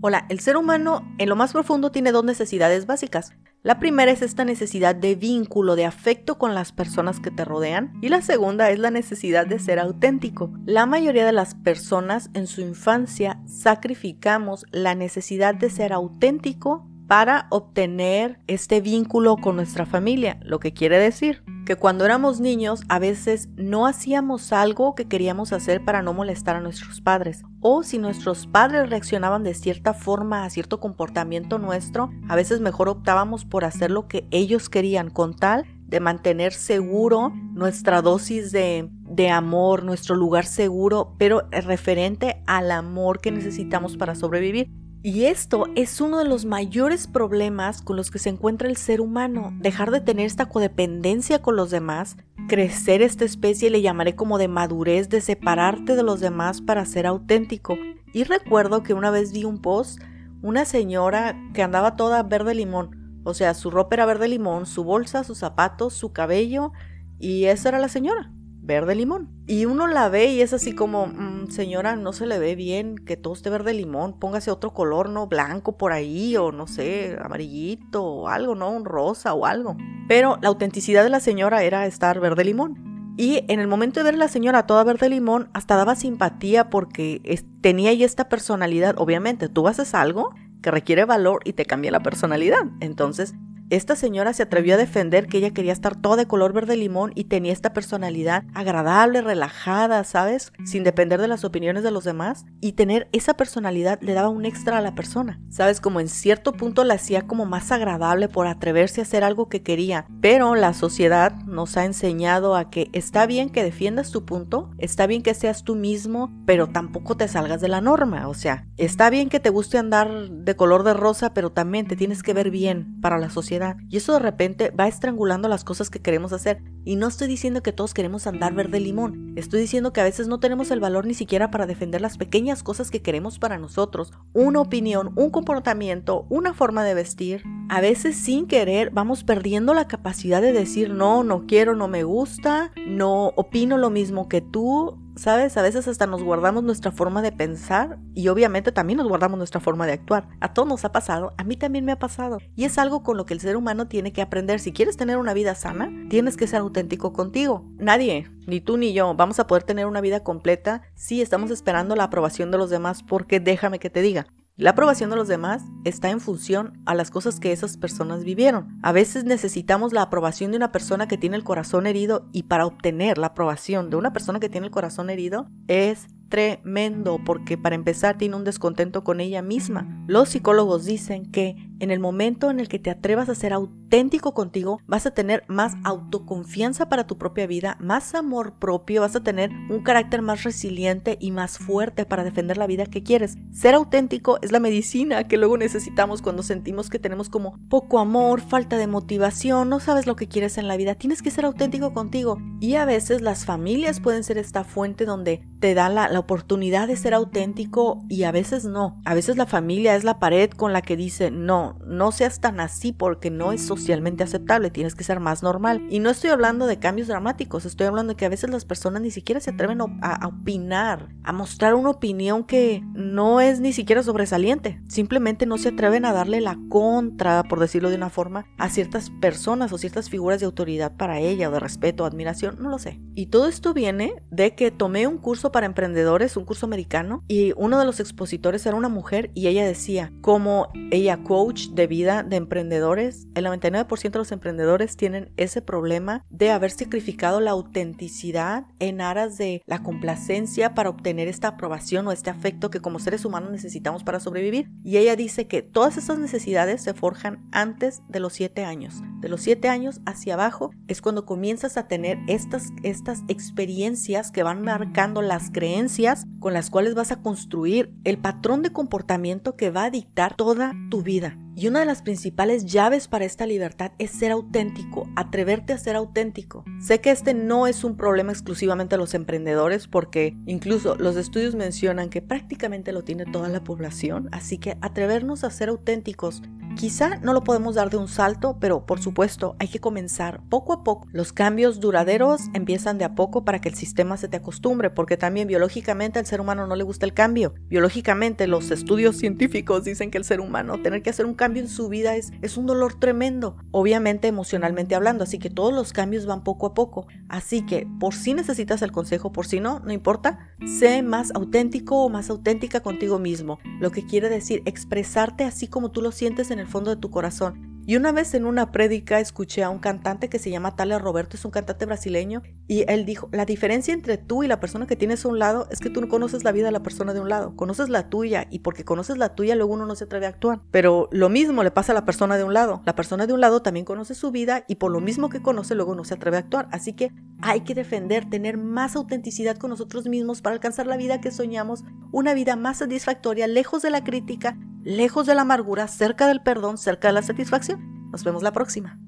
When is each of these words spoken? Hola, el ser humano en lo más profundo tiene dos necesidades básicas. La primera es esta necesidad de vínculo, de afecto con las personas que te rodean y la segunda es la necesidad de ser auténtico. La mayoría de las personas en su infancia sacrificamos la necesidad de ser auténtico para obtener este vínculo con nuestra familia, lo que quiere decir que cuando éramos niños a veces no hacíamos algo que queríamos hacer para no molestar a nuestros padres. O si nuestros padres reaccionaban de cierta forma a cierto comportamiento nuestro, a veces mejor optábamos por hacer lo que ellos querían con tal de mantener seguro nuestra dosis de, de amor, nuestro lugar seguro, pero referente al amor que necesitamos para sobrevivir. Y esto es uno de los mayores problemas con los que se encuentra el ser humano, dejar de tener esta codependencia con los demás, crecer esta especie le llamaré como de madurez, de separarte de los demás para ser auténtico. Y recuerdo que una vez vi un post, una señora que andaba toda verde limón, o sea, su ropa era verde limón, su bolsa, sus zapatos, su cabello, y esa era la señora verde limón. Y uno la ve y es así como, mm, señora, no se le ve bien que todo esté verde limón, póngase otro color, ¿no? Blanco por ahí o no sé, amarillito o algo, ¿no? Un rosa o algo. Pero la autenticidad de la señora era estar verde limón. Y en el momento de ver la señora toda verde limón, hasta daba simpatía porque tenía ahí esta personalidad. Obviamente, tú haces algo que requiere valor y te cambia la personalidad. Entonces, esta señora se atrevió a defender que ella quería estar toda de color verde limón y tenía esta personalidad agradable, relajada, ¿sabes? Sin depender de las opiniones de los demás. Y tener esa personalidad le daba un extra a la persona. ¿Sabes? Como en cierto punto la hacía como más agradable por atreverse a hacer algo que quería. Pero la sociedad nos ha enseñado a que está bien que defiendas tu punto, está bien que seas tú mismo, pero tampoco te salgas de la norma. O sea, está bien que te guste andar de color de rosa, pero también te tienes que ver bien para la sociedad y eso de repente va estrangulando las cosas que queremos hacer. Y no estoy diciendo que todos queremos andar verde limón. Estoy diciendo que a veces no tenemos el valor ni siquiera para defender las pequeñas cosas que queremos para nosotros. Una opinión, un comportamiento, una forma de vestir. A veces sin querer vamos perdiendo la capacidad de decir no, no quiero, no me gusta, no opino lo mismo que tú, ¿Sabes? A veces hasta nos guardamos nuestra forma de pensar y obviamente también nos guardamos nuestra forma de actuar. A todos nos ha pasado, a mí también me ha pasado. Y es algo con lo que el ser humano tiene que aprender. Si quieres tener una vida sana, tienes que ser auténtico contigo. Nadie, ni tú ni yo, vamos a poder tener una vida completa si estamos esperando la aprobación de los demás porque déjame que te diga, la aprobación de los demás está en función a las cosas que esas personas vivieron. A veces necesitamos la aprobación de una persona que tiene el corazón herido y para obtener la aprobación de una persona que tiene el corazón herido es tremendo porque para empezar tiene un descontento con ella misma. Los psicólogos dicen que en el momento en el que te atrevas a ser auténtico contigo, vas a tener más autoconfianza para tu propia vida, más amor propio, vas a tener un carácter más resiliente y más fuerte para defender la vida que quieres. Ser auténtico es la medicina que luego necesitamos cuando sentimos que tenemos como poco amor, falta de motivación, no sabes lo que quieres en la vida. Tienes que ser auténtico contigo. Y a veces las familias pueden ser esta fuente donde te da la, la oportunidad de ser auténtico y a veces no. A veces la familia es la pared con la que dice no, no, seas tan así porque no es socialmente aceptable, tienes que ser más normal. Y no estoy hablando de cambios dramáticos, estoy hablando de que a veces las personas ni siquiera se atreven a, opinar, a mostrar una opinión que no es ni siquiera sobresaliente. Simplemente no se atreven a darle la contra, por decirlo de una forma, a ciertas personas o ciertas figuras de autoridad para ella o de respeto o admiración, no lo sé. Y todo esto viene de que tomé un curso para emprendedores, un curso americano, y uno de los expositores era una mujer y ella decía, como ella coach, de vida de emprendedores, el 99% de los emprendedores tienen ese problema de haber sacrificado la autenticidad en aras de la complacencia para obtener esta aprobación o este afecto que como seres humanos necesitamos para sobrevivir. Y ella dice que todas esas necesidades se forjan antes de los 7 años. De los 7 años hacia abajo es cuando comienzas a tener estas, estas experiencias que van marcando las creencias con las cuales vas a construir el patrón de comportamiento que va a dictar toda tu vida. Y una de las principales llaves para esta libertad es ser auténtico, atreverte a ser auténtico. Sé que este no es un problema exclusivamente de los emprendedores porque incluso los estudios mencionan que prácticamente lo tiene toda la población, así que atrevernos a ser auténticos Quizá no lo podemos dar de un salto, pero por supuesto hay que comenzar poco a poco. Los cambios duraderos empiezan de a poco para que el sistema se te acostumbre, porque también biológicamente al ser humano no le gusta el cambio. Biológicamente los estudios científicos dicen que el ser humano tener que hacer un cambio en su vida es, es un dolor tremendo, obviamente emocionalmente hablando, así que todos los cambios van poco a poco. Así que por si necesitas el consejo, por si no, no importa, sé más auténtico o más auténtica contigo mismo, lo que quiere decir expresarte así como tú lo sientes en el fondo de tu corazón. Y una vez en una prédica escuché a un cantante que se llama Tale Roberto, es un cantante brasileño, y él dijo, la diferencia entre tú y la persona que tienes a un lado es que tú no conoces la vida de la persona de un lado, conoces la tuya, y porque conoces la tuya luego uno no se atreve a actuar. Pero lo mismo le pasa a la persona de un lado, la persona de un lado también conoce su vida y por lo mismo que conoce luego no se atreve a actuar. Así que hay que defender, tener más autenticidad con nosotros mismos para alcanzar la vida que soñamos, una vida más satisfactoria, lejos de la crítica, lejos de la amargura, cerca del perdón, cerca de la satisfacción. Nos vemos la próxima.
Hola, 0.00 0.26
el 0.28 0.38
ser 0.38 0.56
humano 0.56 1.12
en 1.18 1.28
lo 1.28 1.34
más 1.34 1.52
profundo 1.52 1.90
tiene 1.90 2.12
dos 2.12 2.22
necesidades 2.22 2.86
básicas. 2.86 3.32
La 3.64 3.80
primera 3.80 4.12
es 4.12 4.22
esta 4.22 4.44
necesidad 4.44 4.94
de 4.94 5.16
vínculo, 5.16 5.74
de 5.74 5.86
afecto 5.86 6.38
con 6.38 6.54
las 6.54 6.70
personas 6.70 7.18
que 7.18 7.32
te 7.32 7.44
rodean 7.44 7.98
y 8.00 8.08
la 8.08 8.22
segunda 8.22 8.70
es 8.70 8.78
la 8.78 8.92
necesidad 8.92 9.44
de 9.44 9.58
ser 9.58 9.80
auténtico. 9.80 10.52
La 10.66 10.86
mayoría 10.86 11.26
de 11.26 11.32
las 11.32 11.56
personas 11.56 12.30
en 12.34 12.46
su 12.46 12.60
infancia 12.60 13.40
sacrificamos 13.46 14.66
la 14.70 14.94
necesidad 14.94 15.56
de 15.56 15.68
ser 15.68 15.92
auténtico 15.92 16.88
para 17.08 17.48
obtener 17.50 18.38
este 18.46 18.80
vínculo 18.80 19.36
con 19.36 19.56
nuestra 19.56 19.84
familia, 19.84 20.38
lo 20.44 20.60
que 20.60 20.72
quiere 20.72 21.00
decir 21.00 21.42
que 21.68 21.76
cuando 21.76 22.06
éramos 22.06 22.40
niños 22.40 22.80
a 22.88 22.98
veces 22.98 23.50
no 23.56 23.86
hacíamos 23.86 24.54
algo 24.54 24.94
que 24.94 25.06
queríamos 25.06 25.52
hacer 25.52 25.84
para 25.84 26.00
no 26.00 26.14
molestar 26.14 26.56
a 26.56 26.62
nuestros 26.62 27.02
padres. 27.02 27.42
O 27.60 27.82
si 27.82 27.98
nuestros 27.98 28.46
padres 28.46 28.88
reaccionaban 28.88 29.42
de 29.42 29.52
cierta 29.52 29.92
forma 29.92 30.44
a 30.44 30.48
cierto 30.48 30.80
comportamiento 30.80 31.58
nuestro, 31.58 32.08
a 32.26 32.36
veces 32.36 32.62
mejor 32.62 32.88
optábamos 32.88 33.44
por 33.44 33.66
hacer 33.66 33.90
lo 33.90 34.08
que 34.08 34.26
ellos 34.30 34.70
querían 34.70 35.10
con 35.10 35.36
tal 35.36 35.66
de 35.86 36.00
mantener 36.00 36.54
seguro 36.54 37.34
nuestra 37.52 38.00
dosis 38.00 38.50
de, 38.50 38.88
de 39.02 39.28
amor, 39.28 39.84
nuestro 39.84 40.16
lugar 40.16 40.46
seguro, 40.46 41.16
pero 41.18 41.48
referente 41.50 42.42
al 42.46 42.70
amor 42.70 43.20
que 43.20 43.30
necesitamos 43.30 43.98
para 43.98 44.14
sobrevivir. 44.14 44.70
Y 45.00 45.26
esto 45.26 45.66
es 45.76 46.00
uno 46.00 46.18
de 46.18 46.24
los 46.24 46.44
mayores 46.44 47.06
problemas 47.06 47.82
con 47.82 47.96
los 47.96 48.10
que 48.10 48.18
se 48.18 48.30
encuentra 48.30 48.68
el 48.68 48.76
ser 48.76 49.00
humano, 49.00 49.52
dejar 49.60 49.92
de 49.92 50.00
tener 50.00 50.26
esta 50.26 50.46
codependencia 50.46 51.40
con 51.40 51.54
los 51.54 51.70
demás, 51.70 52.16
crecer 52.48 53.00
esta 53.02 53.24
especie 53.24 53.70
le 53.70 53.80
llamaré 53.80 54.16
como 54.16 54.38
de 54.38 54.48
madurez, 54.48 55.08
de 55.08 55.20
separarte 55.20 55.94
de 55.94 56.02
los 56.02 56.18
demás 56.18 56.60
para 56.60 56.84
ser 56.84 57.06
auténtico. 57.06 57.76
Y 58.12 58.24
recuerdo 58.24 58.82
que 58.82 58.92
una 58.92 59.12
vez 59.12 59.32
vi 59.32 59.44
un 59.44 59.62
post, 59.62 60.00
una 60.42 60.64
señora 60.64 61.40
que 61.54 61.62
andaba 61.62 61.94
toda 61.94 62.24
verde 62.24 62.56
limón, 62.56 63.20
o 63.22 63.34
sea, 63.34 63.54
su 63.54 63.70
ropa 63.70 63.94
era 63.94 64.06
verde 64.06 64.26
limón, 64.26 64.66
su 64.66 64.82
bolsa, 64.82 65.22
sus 65.22 65.38
zapatos, 65.38 65.94
su 65.94 66.12
cabello, 66.12 66.72
y 67.20 67.44
esa 67.44 67.68
era 67.68 67.78
la 67.78 67.88
señora 67.88 68.32
verde 68.68 68.94
limón. 68.94 69.30
Y 69.46 69.64
uno 69.64 69.88
la 69.88 70.08
ve 70.08 70.26
y 70.26 70.42
es 70.42 70.52
así 70.52 70.74
como, 70.74 71.06
mm, 71.06 71.48
señora, 71.48 71.96
no 71.96 72.12
se 72.12 72.26
le 72.26 72.38
ve 72.38 72.54
bien 72.54 72.96
que 72.96 73.16
todo 73.16 73.32
esté 73.32 73.50
verde 73.50 73.72
limón, 73.72 74.20
póngase 74.20 74.52
otro 74.52 74.72
color, 74.72 75.08
¿no? 75.08 75.26
Blanco 75.26 75.76
por 75.76 75.90
ahí 75.90 76.36
o 76.36 76.52
no 76.52 76.68
sé, 76.68 77.16
amarillito 77.20 78.04
o 78.04 78.28
algo, 78.28 78.54
¿no? 78.54 78.70
Un 78.70 78.84
rosa 78.84 79.32
o 79.34 79.46
algo. 79.46 79.76
Pero 80.06 80.38
la 80.42 80.48
autenticidad 80.48 81.02
de 81.02 81.08
la 81.08 81.18
señora 81.18 81.64
era 81.64 81.86
estar 81.86 82.20
verde 82.20 82.44
limón. 82.44 83.14
Y 83.16 83.44
en 83.48 83.58
el 83.58 83.66
momento 83.66 83.98
de 83.98 84.04
ver 84.04 84.16
la 84.16 84.28
señora 84.28 84.66
toda 84.66 84.84
verde 84.84 85.08
limón, 85.08 85.48
hasta 85.52 85.74
daba 85.74 85.96
simpatía 85.96 86.70
porque 86.70 87.20
tenía 87.62 87.90
ahí 87.90 88.04
esta 88.04 88.28
personalidad. 88.28 88.94
Obviamente, 88.98 89.48
tú 89.48 89.66
haces 89.66 89.94
algo 89.94 90.34
que 90.62 90.70
requiere 90.70 91.04
valor 91.04 91.40
y 91.44 91.54
te 91.54 91.64
cambia 91.64 91.90
la 91.90 92.02
personalidad. 92.02 92.64
Entonces, 92.80 93.34
esta 93.70 93.96
señora 93.96 94.32
se 94.32 94.42
atrevió 94.42 94.74
a 94.74 94.78
defender 94.78 95.26
que 95.26 95.38
ella 95.38 95.52
quería 95.52 95.72
estar 95.72 95.94
toda 95.94 96.16
de 96.16 96.26
color 96.26 96.54
verde 96.54 96.76
limón 96.76 97.12
y 97.14 97.24
tenía 97.24 97.52
esta 97.52 97.74
personalidad 97.74 98.44
agradable, 98.54 99.20
relajada, 99.20 100.04
¿sabes? 100.04 100.52
Sin 100.64 100.84
depender 100.84 101.20
de 101.20 101.28
las 101.28 101.44
opiniones 101.44 101.82
de 101.82 101.90
los 101.90 102.04
demás. 102.04 102.46
Y 102.60 102.72
tener 102.72 103.08
esa 103.12 103.34
personalidad 103.34 104.00
le 104.00 104.14
daba 104.14 104.30
un 104.30 104.46
extra 104.46 104.78
a 104.78 104.80
la 104.80 104.94
persona. 104.94 105.40
¿Sabes? 105.50 105.80
Como 105.80 106.00
en 106.00 106.08
cierto 106.08 106.52
punto 106.52 106.82
la 106.84 106.94
hacía 106.94 107.26
como 107.26 107.44
más 107.44 107.70
agradable 107.70 108.28
por 108.28 108.46
atreverse 108.46 109.00
a 109.00 109.04
hacer 109.04 109.22
algo 109.22 109.48
que 109.48 109.62
quería. 109.62 110.06
Pero 110.22 110.54
la 110.54 110.72
sociedad 110.72 111.34
nos 111.44 111.76
ha 111.76 111.84
enseñado 111.84 112.56
a 112.56 112.70
que 112.70 112.88
está 112.92 113.26
bien 113.26 113.50
que 113.50 113.62
defiendas 113.62 114.10
tu 114.10 114.24
punto, 114.24 114.70
está 114.78 115.06
bien 115.06 115.22
que 115.22 115.34
seas 115.34 115.62
tú 115.62 115.74
mismo, 115.74 116.32
pero 116.46 116.68
tampoco 116.68 117.16
te 117.18 117.28
salgas 117.28 117.60
de 117.60 117.68
la 117.68 117.82
norma. 117.82 118.28
O 118.28 118.34
sea, 118.34 118.66
está 118.78 119.10
bien 119.10 119.28
que 119.28 119.40
te 119.40 119.50
guste 119.50 119.76
andar 119.76 120.30
de 120.30 120.56
color 120.56 120.84
de 120.84 120.94
rosa, 120.94 121.34
pero 121.34 121.50
también 121.50 121.86
te 121.86 121.96
tienes 121.96 122.22
que 122.22 122.32
ver 122.32 122.50
bien 122.50 122.98
para 123.02 123.18
la 123.18 123.28
sociedad 123.28 123.57
y 123.88 123.96
eso 123.96 124.12
de 124.12 124.18
repente 124.18 124.70
va 124.70 124.88
estrangulando 124.88 125.48
las 125.48 125.64
cosas 125.64 125.90
que 125.90 126.00
queremos 126.00 126.32
hacer. 126.32 126.62
Y 126.84 126.96
no 126.96 127.06
estoy 127.06 127.28
diciendo 127.28 127.62
que 127.62 127.72
todos 127.72 127.94
queremos 127.94 128.26
andar 128.26 128.54
verde 128.54 128.80
limón. 128.80 129.34
Estoy 129.36 129.60
diciendo 129.60 129.92
que 129.92 130.00
a 130.00 130.04
veces 130.04 130.28
no 130.28 130.40
tenemos 130.40 130.70
el 130.70 130.80
valor 130.80 131.06
ni 131.06 131.14
siquiera 131.14 131.50
para 131.50 131.66
defender 131.66 132.00
las 132.00 132.16
pequeñas 132.16 132.62
cosas 132.62 132.90
que 132.90 133.02
queremos 133.02 133.38
para 133.38 133.58
nosotros. 133.58 134.12
Una 134.32 134.60
opinión, 134.60 135.12
un 135.16 135.30
comportamiento, 135.30 136.26
una 136.30 136.54
forma 136.54 136.84
de 136.84 136.94
vestir. 136.94 137.42
A 137.68 137.80
veces 137.80 138.16
sin 138.16 138.46
querer 138.46 138.90
vamos 138.90 139.24
perdiendo 139.24 139.74
la 139.74 139.88
capacidad 139.88 140.40
de 140.40 140.52
decir 140.52 140.90
no, 140.90 141.24
no 141.24 141.46
quiero, 141.46 141.76
no 141.76 141.88
me 141.88 142.04
gusta, 142.04 142.72
no 142.86 143.32
opino 143.36 143.76
lo 143.76 143.90
mismo 143.90 144.28
que 144.28 144.40
tú, 144.40 144.98
¿Sabes? 145.18 145.56
A 145.56 145.62
veces 145.62 145.88
hasta 145.88 146.06
nos 146.06 146.22
guardamos 146.22 146.62
nuestra 146.62 146.92
forma 146.92 147.22
de 147.22 147.32
pensar 147.32 147.98
y 148.14 148.28
obviamente 148.28 148.70
también 148.70 148.98
nos 148.98 149.08
guardamos 149.08 149.36
nuestra 149.36 149.58
forma 149.58 149.84
de 149.84 149.94
actuar. 149.94 150.28
A 150.38 150.54
todos 150.54 150.68
nos 150.68 150.84
ha 150.84 150.92
pasado, 150.92 151.34
a 151.36 151.42
mí 151.42 151.56
también 151.56 151.84
me 151.84 151.90
ha 151.90 151.98
pasado. 151.98 152.38
Y 152.54 152.62
es 152.62 152.78
algo 152.78 153.02
con 153.02 153.16
lo 153.16 153.26
que 153.26 153.34
el 153.34 153.40
ser 153.40 153.56
humano 153.56 153.88
tiene 153.88 154.12
que 154.12 154.22
aprender. 154.22 154.60
Si 154.60 154.70
quieres 154.70 154.96
tener 154.96 155.16
una 155.16 155.34
vida 155.34 155.56
sana, 155.56 155.90
tienes 156.08 156.36
que 156.36 156.46
ser 156.46 156.60
auténtico 156.60 157.12
contigo. 157.12 157.64
Nadie, 157.78 158.30
ni 158.46 158.60
tú 158.60 158.76
ni 158.76 158.92
yo, 158.92 159.12
vamos 159.16 159.40
a 159.40 159.48
poder 159.48 159.64
tener 159.64 159.86
una 159.86 160.00
vida 160.00 160.22
completa 160.22 160.82
si 160.94 161.20
estamos 161.20 161.50
esperando 161.50 161.96
la 161.96 162.04
aprobación 162.04 162.52
de 162.52 162.58
los 162.58 162.70
demás 162.70 163.02
porque 163.02 163.40
déjame 163.40 163.80
que 163.80 163.90
te 163.90 164.02
diga, 164.02 164.28
la 164.58 164.70
aprobación 164.70 165.08
de 165.08 165.14
los 165.14 165.28
demás 165.28 165.62
está 165.84 166.10
en 166.10 166.18
función 166.18 166.82
a 166.84 166.96
las 166.96 167.12
cosas 167.12 167.38
que 167.38 167.52
esas 167.52 167.76
personas 167.76 168.24
vivieron. 168.24 168.76
A 168.82 168.90
veces 168.90 169.22
necesitamos 169.22 169.92
la 169.92 170.02
aprobación 170.02 170.50
de 170.50 170.56
una 170.56 170.72
persona 170.72 171.06
que 171.06 171.16
tiene 171.16 171.36
el 171.36 171.44
corazón 171.44 171.86
herido 171.86 172.26
y 172.32 172.42
para 172.42 172.66
obtener 172.66 173.18
la 173.18 173.28
aprobación 173.28 173.88
de 173.88 173.94
una 173.94 174.12
persona 174.12 174.40
que 174.40 174.48
tiene 174.48 174.66
el 174.66 174.72
corazón 174.72 175.10
herido 175.10 175.48
es 175.68 176.08
tremendo 176.28 177.20
porque 177.24 177.56
para 177.56 177.76
empezar 177.76 178.18
tiene 178.18 178.34
un 178.34 178.42
descontento 178.42 179.04
con 179.04 179.20
ella 179.20 179.42
misma. 179.42 180.04
Los 180.08 180.30
psicólogos 180.30 180.84
dicen 180.84 181.30
que 181.30 181.54
en 181.80 181.90
el 181.90 182.00
momento 182.00 182.50
en 182.50 182.60
el 182.60 182.68
que 182.68 182.78
te 182.78 182.90
atrevas 182.90 183.28
a 183.28 183.34
ser 183.34 183.52
auténtico 183.52 184.34
contigo, 184.34 184.80
vas 184.86 185.06
a 185.06 185.12
tener 185.12 185.44
más 185.48 185.74
autoconfianza 185.84 186.88
para 186.88 187.06
tu 187.06 187.18
propia 187.18 187.46
vida, 187.46 187.76
más 187.80 188.14
amor 188.14 188.54
propio, 188.58 189.02
vas 189.02 189.16
a 189.16 189.22
tener 189.22 189.50
un 189.70 189.82
carácter 189.82 190.22
más 190.22 190.44
resiliente 190.44 191.16
y 191.20 191.30
más 191.30 191.58
fuerte 191.58 192.04
para 192.04 192.24
defender 192.24 192.56
la 192.56 192.66
vida 192.66 192.86
que 192.86 193.02
quieres. 193.02 193.36
Ser 193.52 193.74
auténtico 193.74 194.38
es 194.42 194.52
la 194.52 194.60
medicina 194.60 195.24
que 195.24 195.36
luego 195.36 195.56
necesitamos 195.56 196.22
cuando 196.22 196.42
sentimos 196.42 196.90
que 196.90 196.98
tenemos 196.98 197.28
como 197.28 197.58
poco 197.68 197.98
amor, 197.98 198.40
falta 198.40 198.76
de 198.76 198.86
motivación, 198.86 199.68
no 199.68 199.80
sabes 199.80 200.06
lo 200.06 200.16
que 200.16 200.28
quieres 200.28 200.58
en 200.58 200.68
la 200.68 200.76
vida. 200.76 200.94
Tienes 200.94 201.22
que 201.22 201.30
ser 201.30 201.44
auténtico 201.44 201.92
contigo. 201.92 202.38
Y 202.60 202.74
a 202.74 202.84
veces 202.84 203.20
las 203.20 203.44
familias 203.44 204.00
pueden 204.00 204.24
ser 204.24 204.38
esta 204.38 204.64
fuente 204.64 205.04
donde 205.04 205.42
te 205.60 205.74
da 205.74 205.88
la, 205.88 206.08
la 206.08 206.18
oportunidad 206.18 206.88
de 206.88 206.96
ser 206.96 207.14
auténtico 207.14 208.04
y 208.08 208.24
a 208.24 208.32
veces 208.32 208.64
no. 208.64 209.00
A 209.04 209.14
veces 209.14 209.36
la 209.36 209.46
familia 209.46 209.96
es 209.96 210.04
la 210.04 210.18
pared 210.18 210.50
con 210.50 210.72
la 210.72 210.82
que 210.82 210.96
dice 210.96 211.30
no, 211.30 211.67
no, 211.84 212.12
seas 212.12 212.40
tan 212.40 212.60
así 212.60 212.92
porque 212.92 213.30
no 213.30 213.52
es 213.52 213.62
socialmente 213.62 214.24
aceptable, 214.24 214.70
tienes 214.70 214.94
que 214.94 215.04
ser 215.04 215.20
más 215.20 215.42
normal. 215.42 215.82
Y 215.90 216.00
no 216.00 216.10
estoy 216.10 216.30
hablando 216.30 216.66
de 216.66 216.78
cambios 216.78 217.08
dramáticos, 217.08 217.64
estoy 217.64 217.86
hablando 217.86 218.12
de 218.12 218.16
que 218.16 218.26
a 218.26 218.30
veces 218.30 218.50
las 218.50 218.64
personas 218.64 219.02
ni 219.02 219.10
siquiera 219.10 219.40
se 219.40 219.50
atreven 219.50 219.80
a, 219.80 220.26
opinar, 220.26 221.08
a 221.24 221.32
mostrar 221.32 221.74
una 221.74 221.90
opinión 221.90 222.44
que 222.44 222.82
no 222.94 223.40
es 223.40 223.60
ni 223.60 223.72
siquiera 223.72 224.02
sobresaliente. 224.02 224.80
Simplemente 224.88 225.46
no 225.46 225.58
se 225.58 225.70
atreven 225.70 226.04
a 226.04 226.12
darle 226.12 226.40
la 226.40 226.58
contra, 226.68 227.42
por 227.44 227.60
decirlo 227.60 227.90
de 227.90 227.96
una 227.96 228.10
forma, 228.10 228.46
a 228.58 228.70
ciertas 228.70 229.10
personas 229.20 229.72
o 229.72 229.78
ciertas 229.78 230.08
figuras 230.10 230.40
de 230.40 230.46
autoridad 230.46 230.96
para 230.96 231.20
ella 231.20 231.48
o 231.48 231.52
de 231.52 231.60
respeto 231.60 232.04
o 232.04 232.06
admiración, 232.06 232.56
no 232.60 232.68
lo 232.68 232.78
sé. 232.78 233.00
Y 233.14 233.26
todo 233.26 233.48
esto 233.48 233.74
viene 233.74 234.14
de 234.30 234.54
que 234.54 234.70
tomé 234.70 235.06
un 235.06 235.18
curso 235.18 235.52
para 235.52 235.66
emprendedores, 235.66 236.36
un 236.36 236.44
curso 236.44 236.66
americano, 236.66 237.24
y 237.28 237.52
uno 237.56 237.78
de 237.78 237.84
los 237.84 238.00
expositores 238.00 238.64
era 238.66 238.76
una 238.76 238.88
mujer 238.88 239.30
y 239.34 239.48
ella 239.48 239.64
decía, 239.64 240.12
como 240.20 240.68
ella 240.90 241.18
coach, 241.24 241.57
de 241.66 241.86
vida 241.86 242.22
de 242.22 242.36
emprendedores, 242.36 243.26
el 243.34 243.46
99% 243.46 244.10
de 244.10 244.18
los 244.18 244.32
emprendedores 244.32 244.96
tienen 244.96 245.32
ese 245.36 245.62
problema 245.62 246.24
de 246.30 246.50
haber 246.50 246.70
sacrificado 246.70 247.40
la 247.40 247.50
autenticidad 247.50 248.66
en 248.78 249.00
aras 249.00 249.36
de 249.38 249.62
la 249.66 249.82
complacencia 249.82 250.74
para 250.74 250.90
obtener 250.90 251.28
esta 251.28 251.48
aprobación 251.48 252.06
o 252.06 252.12
este 252.12 252.30
afecto 252.30 252.70
que 252.70 252.80
como 252.80 252.98
seres 252.98 253.24
humanos 253.24 253.50
necesitamos 253.50 254.04
para 254.04 254.20
sobrevivir. 254.20 254.70
Y 254.84 254.98
ella 254.98 255.16
dice 255.16 255.46
que 255.46 255.62
todas 255.62 255.96
esas 255.96 256.18
necesidades 256.18 256.82
se 256.82 256.94
forjan 256.94 257.48
antes 257.52 258.02
de 258.08 258.20
los 258.20 258.32
7 258.34 258.64
años. 258.64 258.94
De 259.20 259.28
los 259.28 259.40
7 259.40 259.68
años 259.68 260.00
hacia 260.06 260.34
abajo 260.34 260.70
es 260.86 261.02
cuando 261.02 261.26
comienzas 261.26 261.76
a 261.76 261.88
tener 261.88 262.18
estas, 262.28 262.68
estas 262.84 263.22
experiencias 263.26 264.30
que 264.30 264.44
van 264.44 264.62
marcando 264.62 265.22
las 265.22 265.50
creencias 265.50 266.26
con 266.38 266.52
las 266.52 266.70
cuales 266.70 266.94
vas 266.94 267.10
a 267.10 267.20
construir 267.20 267.92
el 268.04 268.18
patrón 268.18 268.62
de 268.62 268.72
comportamiento 268.72 269.56
que 269.56 269.70
va 269.70 269.84
a 269.84 269.90
dictar 269.90 270.36
toda 270.36 270.72
tu 270.88 271.02
vida. 271.02 271.36
Y 271.56 271.66
una 271.66 271.80
de 271.80 271.86
las 271.86 272.02
principales 272.02 272.66
llaves 272.66 273.08
para 273.08 273.24
esta 273.24 273.44
libertad 273.44 273.90
es 273.98 274.12
ser 274.12 274.30
auténtico, 274.30 275.08
atreverte 275.16 275.72
a 275.72 275.78
ser 275.78 275.96
auténtico. 275.96 276.64
Sé 276.80 277.00
que 277.00 277.10
este 277.10 277.34
no 277.34 277.66
es 277.66 277.82
un 277.82 277.96
problema 277.96 278.30
exclusivamente 278.30 278.94
de 278.94 279.00
los 279.00 279.14
emprendedores 279.14 279.88
porque 279.88 280.36
incluso 280.46 280.94
los 280.94 281.16
estudios 281.16 281.56
mencionan 281.56 282.10
que 282.10 282.22
prácticamente 282.22 282.92
lo 282.92 283.02
tiene 283.02 283.24
toda 283.24 283.48
la 283.48 283.64
población, 283.64 284.28
así 284.30 284.58
que 284.58 284.78
atrevernos 284.80 285.42
a 285.42 285.50
ser 285.50 285.70
auténticos 285.70 286.42
Quizá 286.78 287.16
no 287.16 287.32
lo 287.32 287.42
podemos 287.42 287.74
dar 287.74 287.90
de 287.90 287.96
un 287.96 288.06
salto, 288.06 288.58
pero 288.60 288.86
por 288.86 289.00
supuesto 289.00 289.56
hay 289.58 289.66
que 289.66 289.80
comenzar 289.80 290.42
poco 290.48 290.72
a 290.72 290.84
poco. 290.84 291.08
Los 291.10 291.32
cambios 291.32 291.80
duraderos 291.80 292.42
empiezan 292.54 292.98
de 292.98 293.04
a 293.04 293.16
poco 293.16 293.44
para 293.44 293.60
que 293.60 293.68
el 293.68 293.74
sistema 293.74 294.16
se 294.16 294.28
te 294.28 294.36
acostumbre, 294.36 294.88
porque 294.88 295.16
también 295.16 295.48
biológicamente 295.48 296.20
al 296.20 296.26
ser 296.26 296.40
humano 296.40 296.68
no 296.68 296.76
le 296.76 296.84
gusta 296.84 297.04
el 297.04 297.14
cambio. 297.14 297.52
Biológicamente 297.68 298.46
los 298.46 298.70
estudios 298.70 299.16
científicos 299.16 299.82
dicen 299.82 300.12
que 300.12 300.18
el 300.18 300.24
ser 300.24 300.40
humano 300.40 300.80
tener 300.80 301.02
que 301.02 301.10
hacer 301.10 301.26
un 301.26 301.34
cambio 301.34 301.64
en 301.64 301.68
su 301.68 301.88
vida 301.88 302.14
es, 302.14 302.32
es 302.42 302.56
un 302.56 302.66
dolor 302.66 302.94
tremendo, 302.94 303.56
obviamente 303.72 304.28
emocionalmente 304.28 304.94
hablando, 304.94 305.24
así 305.24 305.40
que 305.40 305.50
todos 305.50 305.74
los 305.74 305.92
cambios 305.92 306.26
van 306.26 306.44
poco 306.44 306.66
a 306.66 306.74
poco. 306.74 307.08
Así 307.28 307.66
que 307.66 307.88
por 307.98 308.14
si 308.14 308.34
necesitas 308.34 308.82
el 308.82 308.92
consejo, 308.92 309.32
por 309.32 309.48
si 309.48 309.58
no, 309.58 309.80
no 309.80 309.92
importa, 309.92 310.54
sé 310.64 311.02
más 311.02 311.32
auténtico 311.34 312.04
o 312.04 312.08
más 312.08 312.30
auténtica 312.30 312.84
contigo 312.84 313.18
mismo, 313.18 313.58
lo 313.80 313.90
que 313.90 314.06
quiere 314.06 314.28
decir 314.28 314.62
expresarte 314.64 315.42
así 315.42 315.66
como 315.66 315.90
tú 315.90 316.02
lo 316.02 316.12
sientes 316.12 316.52
en 316.52 316.60
el 316.60 316.67
fondo 316.68 316.90
de 316.90 317.00
tu 317.00 317.10
corazón. 317.10 317.68
Y 317.88 317.96
una 317.96 318.12
vez 318.12 318.34
en 318.34 318.44
una 318.44 318.70
prédica 318.70 319.18
escuché 319.18 319.64
a 319.64 319.70
un 319.70 319.78
cantante 319.78 320.28
que 320.28 320.38
se 320.38 320.50
llama 320.50 320.76
Tale 320.76 320.98
Roberto, 320.98 321.38
es 321.38 321.44
un 321.46 321.50
cantante 321.50 321.86
brasileño, 321.86 322.42
y 322.66 322.84
él 322.86 323.06
dijo, 323.06 323.30
la 323.32 323.46
diferencia 323.46 323.94
entre 323.94 324.18
tú 324.18 324.42
y 324.42 324.46
la 324.46 324.60
persona 324.60 324.86
que 324.86 324.94
tienes 324.94 325.24
a 325.24 325.28
un 325.28 325.38
lado 325.38 325.66
es 325.70 325.78
que 325.78 325.88
tú 325.88 326.02
no 326.02 326.08
conoces 326.08 326.44
la 326.44 326.52
vida 326.52 326.66
de 326.66 326.72
la 326.72 326.82
persona 326.82 327.14
de 327.14 327.20
un 327.20 327.30
lado, 327.30 327.56
conoces 327.56 327.88
la 327.88 328.10
tuya, 328.10 328.46
y 328.50 328.58
porque 328.58 328.84
conoces 328.84 329.16
la 329.16 329.34
tuya 329.34 329.54
luego 329.54 329.72
uno 329.72 329.86
no 329.86 329.94
se 329.94 330.04
atreve 330.04 330.26
a 330.26 330.28
actuar. 330.28 330.60
Pero 330.70 331.08
lo 331.12 331.30
mismo 331.30 331.62
le 331.62 331.70
pasa 331.70 331.92
a 331.92 331.94
la 331.94 332.04
persona 332.04 332.36
de 332.36 332.44
un 332.44 332.52
lado, 332.52 332.82
la 332.84 332.94
persona 332.94 333.26
de 333.26 333.32
un 333.32 333.40
lado 333.40 333.62
también 333.62 333.86
conoce 333.86 334.14
su 334.14 334.30
vida 334.32 334.66
y 334.68 334.74
por 334.74 334.92
lo 334.92 335.00
mismo 335.00 335.30
que 335.30 335.40
conoce 335.40 335.74
luego 335.74 335.94
no 335.94 336.04
se 336.04 336.12
atreve 336.12 336.36
a 336.36 336.40
actuar. 336.40 336.68
Así 336.72 336.92
que 336.92 337.10
hay 337.40 337.62
que 337.62 337.74
defender, 337.74 338.28
tener 338.28 338.58
más 338.58 338.96
autenticidad 338.96 339.56
con 339.56 339.70
nosotros 339.70 340.06
mismos 340.08 340.42
para 340.42 340.52
alcanzar 340.52 340.86
la 340.86 340.98
vida 340.98 341.22
que 341.22 341.30
soñamos, 341.30 341.84
una 342.12 342.34
vida 342.34 342.54
más 342.54 342.80
satisfactoria, 342.80 343.46
lejos 343.46 343.80
de 343.80 343.88
la 343.88 344.04
crítica, 344.04 344.58
lejos 344.82 345.26
de 345.26 345.34
la 345.34 345.42
amargura, 345.42 345.88
cerca 345.88 346.26
del 346.26 346.42
perdón, 346.42 346.78
cerca 346.78 347.08
de 347.08 347.14
la 347.14 347.22
satisfacción. 347.22 348.10
Nos 348.10 348.24
vemos 348.24 348.42
la 348.42 348.52
próxima. 348.52 348.98